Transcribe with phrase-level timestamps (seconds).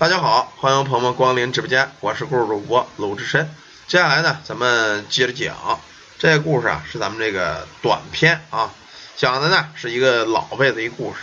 [0.00, 3.54] 大家好，欢迎朋友们光临直播间，我是故事主播鲁智深。
[3.86, 5.78] 接下来呢，咱们接着讲
[6.18, 8.70] 这个故事啊，是咱们这个短篇啊，
[9.18, 11.18] 讲的呢是一个老辈子一故事。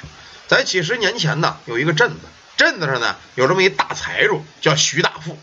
[0.46, 5.40] 在几十年前呢，有一个镇子，镇子上呢有这么一大财主，叫徐大富。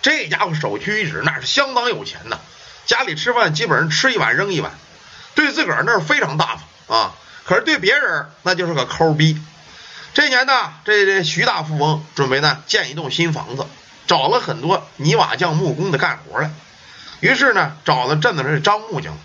[0.00, 2.38] 这家伙首屈一指，那是相当有钱的，
[2.86, 4.70] 家里吃饭基本上吃一碗扔一碗，
[5.34, 6.56] 对自个儿那是非常大
[6.86, 7.14] 方啊。
[7.44, 9.36] 可是对别人那就是个抠逼。
[10.16, 13.66] 这年呢，这这徐大富翁准备呢建一栋新房子，
[14.06, 16.50] 找了很多泥瓦匠、木工的干活来。
[17.20, 19.18] 于是呢，找了镇子上的张木匠，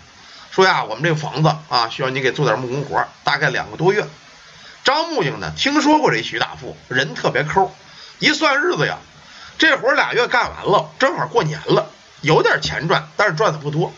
[0.50, 4.06] 说呀，我们这个房子啊，需要你给做点木工活，大概两个多月。
[4.84, 7.74] 张木匠呢，听说过这徐大富，人特别抠，
[8.18, 8.98] 一算日子呀，
[9.56, 11.88] 这活俩月干完了，正好过年了，
[12.20, 13.94] 有点钱赚，但是赚的不多。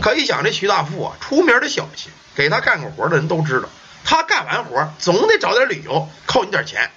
[0.00, 3.68] 可一想这徐大富啊，出名的小气，给他干过活的人都知道。
[4.04, 6.90] 他干完活总得找点理由扣你点钱，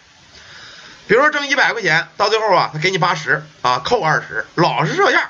[1.07, 5.23] 比如说挣一百块钱，到最后啊，他给你八十啊，扣二十，老是这样。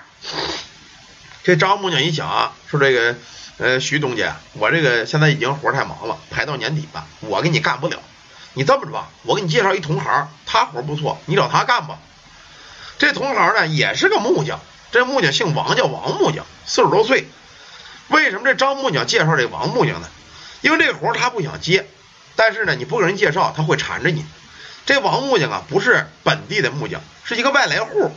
[1.44, 3.16] 这张木匠一想啊，说这个
[3.58, 8.00] 呃徐东家，我这个现在已经活太忙了，排到年底了，我给你干不了。
[8.54, 11.98] 你这么着吧，我给你介绍一同行，他活不错，你找他干吧。
[13.00, 14.60] 这同行呢也是个木匠，
[14.92, 17.28] 这木匠姓王，叫王木匠，四十多岁。
[18.10, 20.08] 为什么这张木匠介绍这王木匠呢？
[20.64, 21.86] 因为这个活他不想接，
[22.38, 24.26] 但是呢，你不给人介绍，他会缠着你。
[24.86, 28.16] 这王木匠啊，不是本地的木匠，是一个外来户。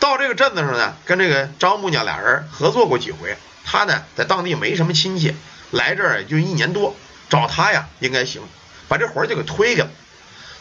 [0.00, 3.36] 到这个镇子上呢，跟这个张木匠俩人合作过几回。
[3.66, 5.36] 他呢，在当地没什么亲戚，
[5.70, 6.96] 来这儿也就一年多，
[7.28, 8.40] 找他呀应该行，
[8.88, 9.90] 把这活就给推给了。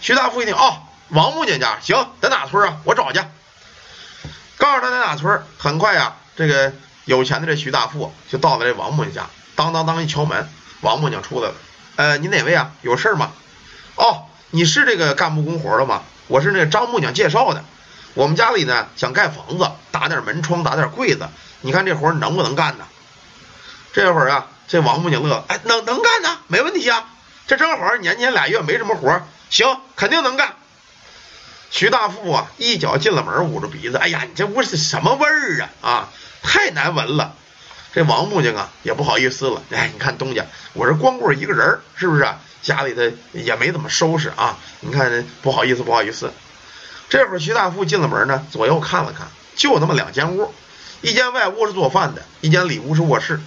[0.02, 2.80] 徐大富一听，哦，王木匠家行，在哪村啊？
[2.84, 3.22] 我找去。
[4.58, 6.74] 告诉他在哪村，很快呀，这个
[7.06, 10.50] 有钱的这徐大富就到了这王木匠家，当当当一敲门。
[10.82, 11.56] 王木匠出来了，
[11.96, 12.72] 呃，你哪位啊？
[12.82, 13.32] 有事吗？
[13.96, 16.04] 哦，你是这个干木工活的吗？
[16.28, 17.64] 我是那张木匠介绍的。
[18.14, 21.28] 我们家里呢想盖房子，打点门窗，打点柜子。
[21.62, 22.86] 你看这活能不能干呢？
[23.94, 27.06] 这会儿啊，这王木匠乐了，哎，能能干呢，没问题啊。
[27.48, 30.56] 这正好年年俩月没什么活，行，肯定能干。
[31.72, 35.70] 徐大富啊，一脚进了门，捂着鼻子，哎呀，你这屋是什么味儿啊？
[35.82, 36.10] 啊，
[36.44, 37.34] 太难闻了。
[37.98, 42.28] 这王木匠啊也不好意思了，哎，你看东家，我是光棍一个人，是不是？
[42.62, 43.02] 家里头
[43.34, 46.32] 也没怎么收拾啊，你看不好意思，不好意思。
[47.10, 50.54] 这会儿徐大富进了门呢，左右看了看，就那么两间屋，
[51.02, 53.40] 一间外屋是做饭的，一间里屋是卧室。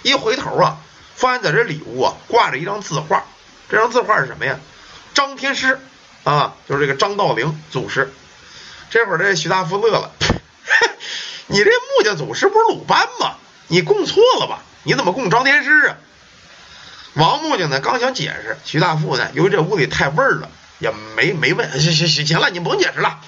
[0.00, 0.78] 一回头啊，
[1.14, 3.26] 发现在这里屋啊挂着一张字画，
[3.68, 4.58] 这张字画是什么呀？
[5.12, 5.78] 张天师
[6.24, 8.10] 啊，就是这个张道陵祖师。
[8.88, 10.10] 这会儿这徐大富乐了，
[11.48, 13.34] 你这木匠祖师不是鲁班吗？
[13.70, 14.62] 你供错了吧？
[14.82, 15.96] 你怎么供张天师啊？
[17.14, 17.78] 王木匠呢？
[17.78, 19.30] 刚想解释，徐大富呢？
[19.32, 20.48] 由于这屋里太味儿了，
[20.80, 21.70] 也没没问。
[21.78, 23.20] 行行行，行了，你甭解释了。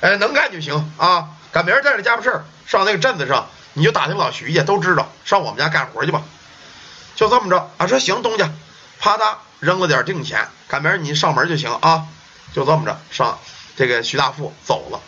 [0.00, 1.30] 哎，能干就行啊。
[1.50, 6.22] 赶明儿带着家伙事儿上那个镇子上，你就打听老徐家，都知道上我们家干活去吧。
[7.16, 8.48] 就这么着啊，说行，东家，
[9.00, 12.06] 啪嗒扔了点定钱，赶明儿你上门就行啊。
[12.54, 13.36] 就这么着上，
[13.76, 15.00] 这个徐大富走了。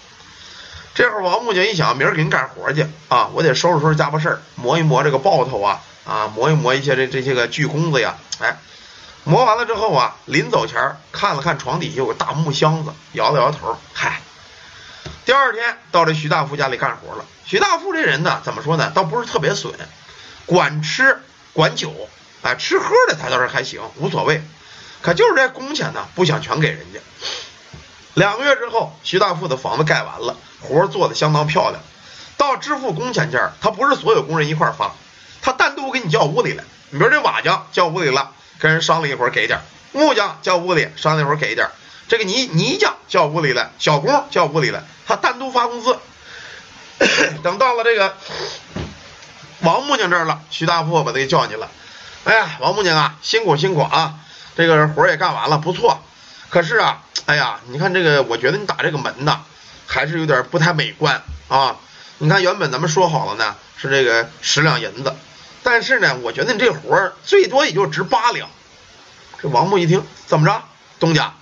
[1.01, 8.59] 这会儿王木匠一想，明儿给你干活去啊，我得收拾收拾家伙事儿，磨一磨这个刨头啊，啊，磨一磨一些这这些个锯工子呀，哎，
[9.25, 14.21] 磨完了之后啊，临走前看了看床底下有个大木箱子，摇了摇头，嗨。
[15.25, 17.25] 第二天到这徐大富家里干活了。
[17.47, 19.73] 徐大富这人呢，怎么说呢，倒不是特别损，
[20.45, 21.19] 管吃
[21.55, 21.95] 管酒，
[22.43, 24.43] 哎，吃喝的他倒是还行，无所谓，
[25.01, 27.01] 可就是这工钱呢，不想全给人家。
[28.15, 30.37] 两个月之后，徐大富的房子盖完了。
[30.63, 31.81] 活做的相当漂亮，
[32.37, 34.93] 到支付工钱价，他不是所有工人一块发，
[35.41, 36.63] 他单独给你叫屋里来。
[36.91, 39.61] 你比如这瓦匠叫屋里了，跟人商量一会儿给点；
[39.93, 41.69] 木匠叫屋里商量一会儿给点；
[42.09, 45.99] 这个泥泥匠叫屋里来，小工叫屋里来，他单独发工资。
[47.43, 48.15] 等到了这个
[49.61, 51.71] 王木匠这儿了，徐大富把他给叫进去了。
[52.25, 54.17] 哎呀，王木匠啊，辛苦辛苦啊，
[54.57, 56.03] 这个活也干完了，不错。
[56.51, 59.43] 可是啊，哎呀，你看这个，我觉得你打这个门呐。
[59.93, 61.75] 还是有点不太美观啊！
[62.19, 65.17] 你看，原本咱们说好了呢，是这个十两银子，
[65.65, 68.49] 但是呢，我觉得你这活儿最多也就值八两。
[69.43, 70.63] 这王木一听，怎么着，
[71.01, 71.35] 东家，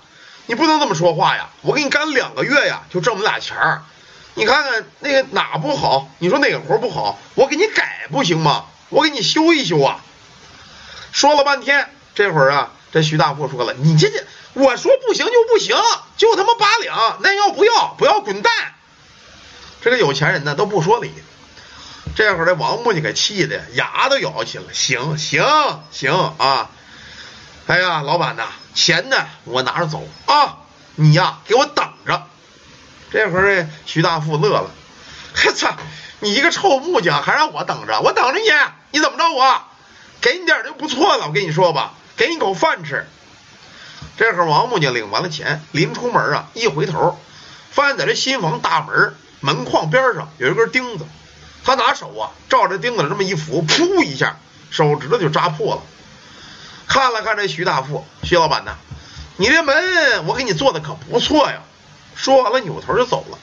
[0.47, 1.49] 你不能这么说话呀！
[1.61, 3.83] 我给你干两个月呀，就挣我们俩钱儿。
[4.33, 6.09] 你看看那个哪不好？
[6.17, 7.19] 你说哪个活不好？
[7.35, 8.65] 我给你改不行吗？
[8.89, 9.99] 我给你修一修啊！
[11.11, 14.25] 说了半天，这会儿啊，这徐大富说了，你这这。
[14.53, 15.75] 我说不行就不行，
[16.17, 17.93] 就他妈八两，那要不要？
[17.97, 18.51] 不要滚蛋！
[19.81, 21.13] 这个有钱人呢都不说理。
[22.15, 25.45] 这会儿这王木匠给气的牙都咬起了，行行
[25.91, 26.69] 行啊！
[27.67, 30.57] 哎呀，老板呐，钱呢我拿着走啊，
[30.95, 32.23] 你呀给我等着。
[33.11, 34.71] 这会儿徐大富乐了，
[35.45, 35.75] 我操，
[36.19, 38.49] 你一个臭木匠还让我等着，我等着你，
[38.91, 39.61] 你怎么着我？
[40.21, 43.07] 给你点就不错了，我跟你说吧，给你口饭吃。
[44.17, 47.17] 这会儿王木匠领完了钱，临出门啊，一回头，
[47.71, 51.05] 发现在这新房大门门框边上有一根钉子，
[51.63, 54.35] 他拿手啊照着钉子这么一扶，噗一下，
[54.69, 55.81] 手指头就扎破了。
[56.87, 58.73] 看了看这徐大富，徐老板呐，
[59.37, 61.61] 你这门我给你做的可不错呀。
[62.15, 63.37] 说完了，扭头就走了。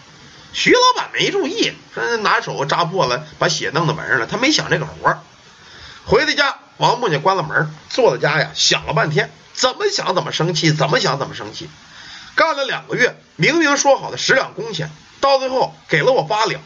[0.52, 4.26] 徐老板没注意，说拿手扎破了，把血弄到门上了。
[4.26, 5.20] 他没想这个活儿。
[6.04, 9.30] 回到家，王木匠关了门，坐在家呀，想了半天。
[9.54, 11.70] 怎么想怎么生气，怎么想怎么生气。
[12.34, 14.90] 干了两个月，明明说好的十两工钱，
[15.20, 16.60] 到最后给了我八两。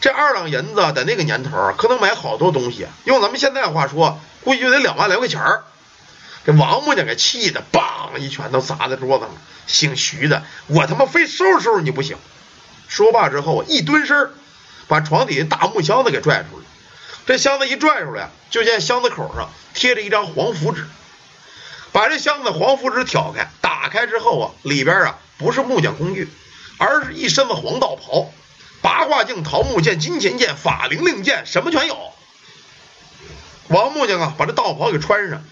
[0.00, 5.64] 这二两银子在那个年头可能买好多东西，用咱们现在话说，估计就得两万来块钱儿。
[6.46, 9.34] 这王木匠给气的，梆一拳头砸在桌子上。
[9.66, 12.16] 姓徐的，我他妈非收拾收拾你不行！
[12.88, 14.30] 说罢之后，一蹲身，
[14.86, 16.64] 把床底下大木箱子给拽出来。
[17.26, 20.86] 这箱子一拽出来，就见箱子口上贴着一张黄符纸。
[21.90, 26.28] 把这箱子黄符纸挑开，打开之后啊，里边啊不是木匠工具，
[26.78, 28.30] 而是一身子黄道袍，
[28.80, 32.12] 八卦镜、桃木剑、金钱剑、法灵令剑，什么全有。
[33.68, 35.42] 王木匠啊，把这道袍给穿上，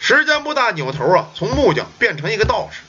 [0.00, 2.80] 时间不大，扭头啊，从木匠变成一个道士，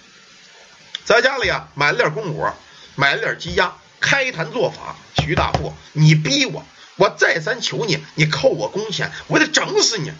[1.05, 2.55] 在家里啊买了点公果，
[2.95, 4.95] 买了点鸡鸭，开坛做法。
[5.21, 6.65] 徐大富，你逼我，
[7.01, 10.11] 我再三求你，你扣我工钱，我得整死你！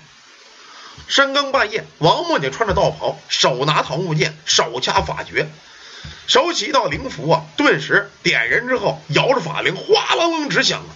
[1.08, 5.48] 深更半夜，王木匠穿着道袍，手拿桃木剑，手掐法诀，
[6.26, 7.46] 手起一道灵符啊！
[7.56, 10.90] 顿时点燃之后，摇着法铃，哗啷啷直响啊！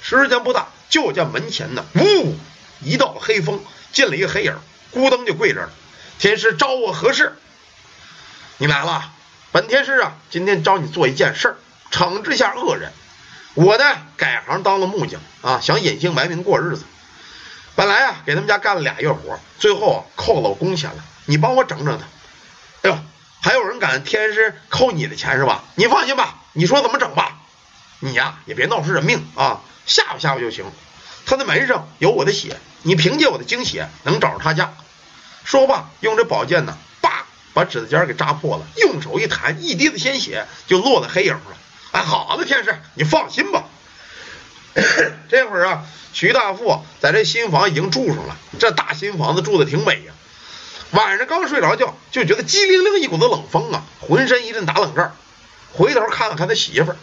[0.00, 2.34] 时间不大，就见门前呢，呜，
[2.80, 3.62] 一道黑风
[3.92, 4.56] 进了一个黑影，
[4.94, 5.70] 咕噔就跪这了。
[6.18, 7.36] 天师招我何事？
[8.56, 9.12] 你来了，
[9.50, 11.56] 本天师啊，今天找你做一件事儿，
[11.90, 12.94] 惩治一下恶人。
[13.54, 13.84] 我呢，
[14.16, 16.84] 改行当了木匠啊，想隐姓埋名过日子。
[17.74, 21.04] 本来啊，给他们家干了俩月活，最后扣了我工钱了。
[21.26, 22.04] 你帮我整整他。
[22.82, 22.98] 哎呦，
[23.40, 25.64] 还有人敢天师扣你的钱是吧？
[25.74, 27.38] 你放心吧，你说怎么整吧？
[28.00, 30.64] 你呀也别闹出人命啊，吓唬吓唬就行。
[31.26, 34.72] 他的门上有我的血，你凭借我的精血能找着他家。
[35.44, 41.56] 说罢，用这宝剑呢，叭把指甲尖给扎破了，用手一弹，一滴子鲜血就落在黑影上了。
[41.92, 43.64] 哎，好的，天师，你放心吧。
[45.30, 45.84] 这会儿啊。
[46.14, 50.12] 徐大富在这新房已经住上了，这大新房子住的挺美呀。
[50.90, 55.16] 晚上刚睡着觉，就觉得激灵灵一股子冷风啊，浑身一阵打冷战。
[55.72, 56.98] 回头看了看他媳妇儿，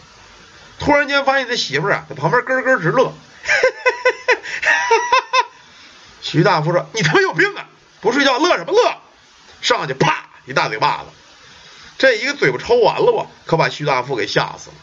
[0.78, 3.12] 突然间发现他媳妇儿啊在旁边咯咯直乐。
[6.22, 7.66] 徐大富说：“你他妈有病啊！
[8.00, 8.96] 不睡觉乐什么乐？”
[9.60, 11.06] 上去啪一大嘴巴子，
[12.00, 14.76] 这一个嘴巴抽完了吧，可把徐大富给吓死了。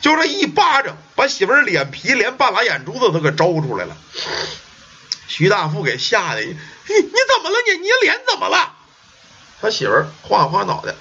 [0.00, 3.94] 就这一巴掌，把媳妇儿脸皮连半拉眼珠子都给招出来了。
[5.28, 7.56] 徐大富给吓得，你你怎么了？
[7.66, 8.72] 你你脸怎么了？
[9.60, 10.94] 他媳妇儿晃晃脑袋，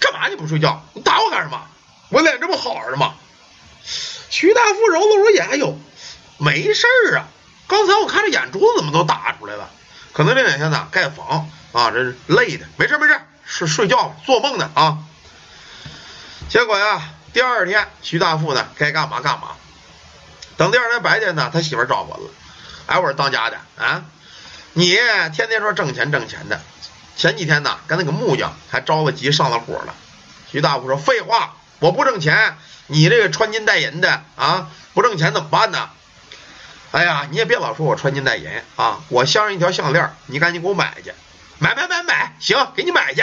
[0.00, 0.82] 干嘛你不睡觉？
[0.94, 1.60] 你打我干什么？
[2.08, 3.16] 我脸这么好着吗？
[4.30, 5.78] 徐大富揉了揉眼，哎呦，
[6.38, 7.28] 没事儿啊。
[7.66, 9.68] 刚才我看这眼珠子怎么都打出来了，
[10.14, 12.66] 可能这两天呢盖房啊，这是累的。
[12.78, 14.98] 没事没事，是睡觉做梦呢啊。
[16.48, 17.12] 结果呀。
[17.32, 19.48] 第二天，徐大富呢该干嘛干嘛。
[20.56, 22.30] 等第二天白天呢，他媳妇找我了。
[22.86, 24.04] 哎，我说当家的啊，
[24.72, 24.96] 你
[25.34, 26.62] 天天说挣钱挣钱的，
[27.14, 29.94] 前几天呢跟那个木匠还着了急上了火了。
[30.50, 32.56] 徐大富说：“废话，我不挣钱，
[32.86, 35.90] 你这个穿金戴银的啊，不挣钱怎么办呢？”
[36.92, 41.12] 哎呀，你也别老说我穿金戴银啊，我镶上一条项链，你赶紧给我买去，
[41.58, 43.22] 买买买买，行，给你买去。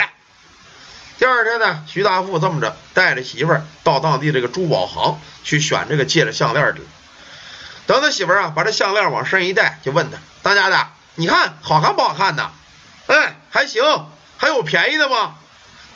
[1.24, 6.82] 第二天呢，徐大富这么着带着媳妇儿到当地这个珠宝行去选这个戒指项链去。
[7.86, 12.50] 等他媳妇儿啊把这项链往身上一戴，就问他：“当家的，你看好看不好看呢
[13.08, 13.82] ？”“哎，还行，
[14.36, 15.36] 还有便宜的吗？”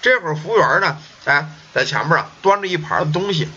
[0.00, 3.50] 这会儿服务员呢，哎，在前面啊端着一盘东西。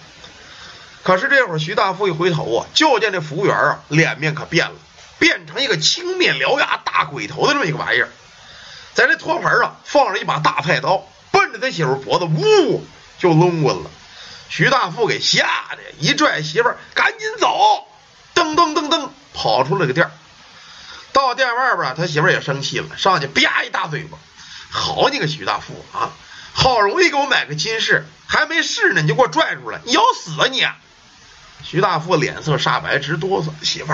[1.03, 4.75] 可是这会儿徐大富一回头啊，就见这服务员啊脸面可变了，
[5.19, 8.09] 变成一个青面獠牙大鬼头的这么一个玩意儿，
[8.93, 11.07] 在这托盘上放着一把大菜刀。
[11.31, 12.85] 奔着他媳妇脖子，呜
[13.17, 13.89] 就抡过了。
[14.49, 17.87] 徐大富给吓得一拽媳妇，赶紧走，
[18.35, 20.11] 噔噔噔噔跑出了个店。
[21.13, 24.17] 到店外边，他媳妇也生气了，上去啪一大嘴巴。
[24.69, 26.11] 好你个徐大富啊！
[26.53, 30.65] 好容易给我买个金饰，还没试呢，你就给我拽出来，你要死啊你！
[31.63, 33.49] 徐大富脸色煞白，直哆嗦。
[33.63, 33.93] 媳妇，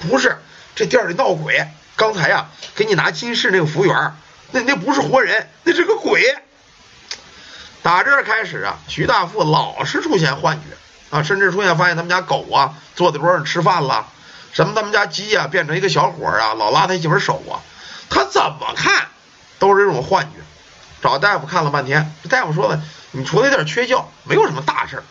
[0.00, 0.38] 不是
[0.74, 4.14] 这店里闹鬼，刚才呀给你拿金饰那个服务员，
[4.50, 6.22] 那那不是活人，那是个鬼。
[7.84, 14.06] 打这儿开始啊，徐大富老是出现幻觉啊，甚至出现发现他们家狗啊坐在桌上吃饭了，
[14.54, 17.60] 什么他们家鸡啊变成一个小伙啊，老拉他媳妇手啊，
[18.08, 19.08] 他怎么看
[19.58, 20.40] 都是这种幻觉。
[21.02, 25.02] 找大夫看了半天，大夫说了，你除了有点缺觉，没有什么大事儿。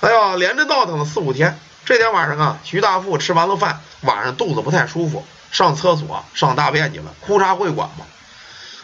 [0.00, 1.60] 哎呀，连着闹腾了四五天。
[1.84, 8.06] 这天晚上啊，徐大富吃完了饭，晚上肚子不太舒服，上厕所上大便去了，哭嚓会管吗？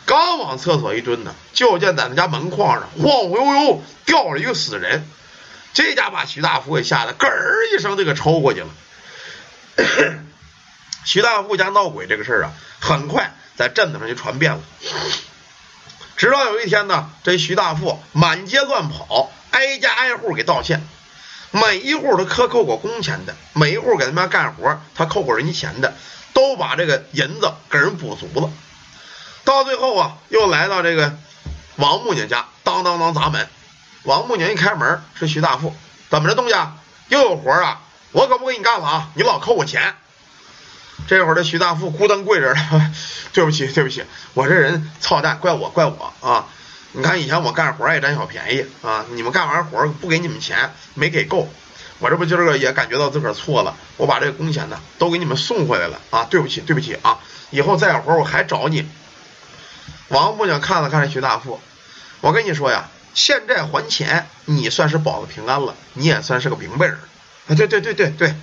[0.06, 5.08] 刚往厕所一蹲呢，就见在他家门框上晃晃悠悠掉了一个死人，
[5.73, 8.68] 这家把徐大富给吓得咯儿一声就给抽过去了。
[11.04, 14.61] 徐大富家闹鬼这个事儿啊，很快在镇子上就传遍了。
[16.16, 20.87] 直到有一天呢，这徐大富满街乱跑，挨家挨户给道歉，
[21.50, 25.94] 每一户他克扣过工钱的，每一户给他们家干活他扣过人家钱的，
[26.32, 28.50] 都把这个银子给人补足了。
[29.44, 31.16] 到最后啊，又来到这个
[31.76, 33.48] 王木匠家，当当当砸门。
[34.04, 35.74] 王木匠一开门，是徐大富，
[36.10, 36.76] 怎么着，东家
[37.08, 37.80] 又有活啊？
[38.12, 39.10] 我可不给你干了啊！
[39.14, 39.94] 你老扣我钱。
[41.08, 42.56] 这会儿的徐大富咕噔跪着了，
[43.32, 46.46] 对不起，对不起，我这人操蛋，怪我，怪我啊！
[46.92, 51.48] 你看以前我干活爱占小便宜啊，你们干完活不给你们钱，没给够，
[51.98, 56.24] 我这不今儿个也感觉到自个儿错了，我把这个工钱呢都给你们送回来了啊！
[56.30, 57.18] 对不起，对不起啊！
[57.50, 58.86] 以后再有活我还找你。
[60.08, 61.61] 王木匠看了看徐大富，
[62.20, 66.99] 我跟你说呀，欠债还钱，你算是保了平安了，你也算是个明白人。
[67.49, 68.34] 啊，对对对对对，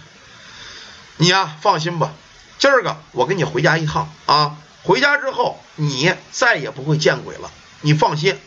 [1.17, 2.13] 你呀放心吧，
[2.57, 7.51] 今儿个我跟你回家一趟啊，回家之后你再也不会见鬼了，
[7.81, 8.39] 你放心。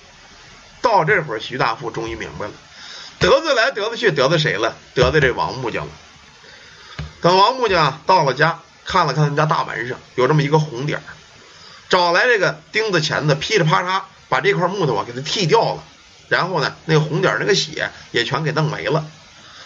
[0.83, 2.53] 到这会儿，徐大富终于明白了，
[3.19, 4.77] 得罪来得罪去得罪谁了？
[4.95, 5.93] 得罪这王木匠了。
[7.23, 11.05] 等王木匠到了家，看了看他家大门上有这么一个红点儿。
[11.89, 15.85] 找来这个钉子钳子，噼里啪嚓把这块木头啊给它剃掉了，
[16.29, 19.05] 然后呢，那个红点那个血也全给弄没了。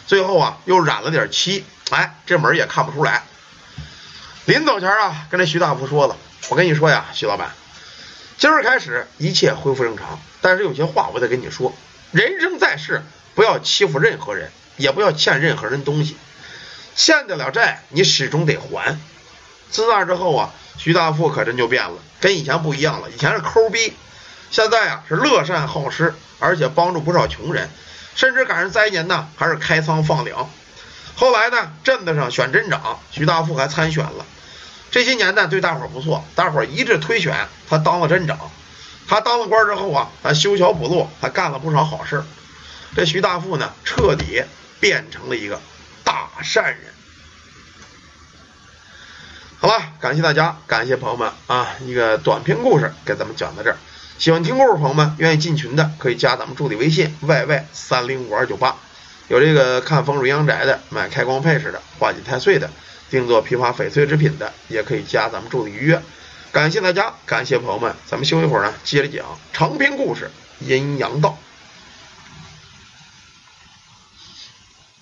[0.07, 3.23] 最后啊，又染了点漆，哎，这门也看不出来。
[4.45, 6.17] 临走前啊，跟这徐大夫说了
[6.51, 7.53] ：“我跟你说呀，徐老板，
[8.37, 11.75] 今儿开始一切恢复正常，但是有些话我得跟你说。
[12.11, 13.03] 人生在世，
[13.35, 16.17] 不要欺负任何人，也不要欠任何人东西。
[16.97, 18.99] 欠得了债，你始终得还。
[19.71, 23.11] 自那之后啊。”徐大富可真就变了，跟以前不一样了。
[23.11, 23.93] 以前是抠逼，
[24.51, 27.69] 现在啊是乐善好施，而且帮助不少穷人，
[28.15, 30.49] 甚至赶上灾年呢还是开仓放粮。
[31.17, 34.25] 后来呢，镇子上选镇长，徐大富还参选了。
[34.91, 38.39] 这些年呢，对大伙儿不错，大伙儿一致推选他当了镇长。
[39.09, 42.23] 他当了官之后啊，他修桥补路，还干了不少好事。
[42.95, 44.45] 这徐大富呢，彻底
[44.79, 45.61] 变成了一个
[46.05, 46.95] 大善人。
[49.61, 51.67] 好了，感谢大家，感谢朋友们啊！
[51.81, 53.77] 一个短篇故事给咱们讲到这儿。
[54.17, 58.77] 喜欢听故事朋友们，愿意进群的可以加咱们助理微信 yy 三零五二九八。
[59.27, 62.71] 有这个看风水阳宅的，买开光配饰的，化解太岁的，
[63.11, 66.01] 定做批发翡翠制品的，也可以加咱们助理预约。
[66.53, 70.31] 感谢大家，感谢朋友们，咱们休息会儿呢，接着讲长篇故事
[70.65, 71.31] 《阴阳道》。